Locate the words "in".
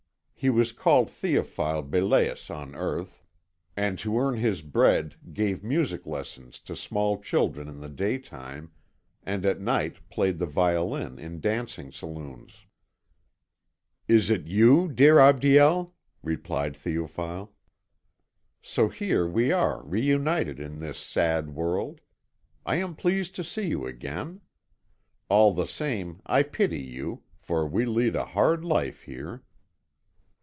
7.67-7.79, 11.19-11.41, 20.59-20.79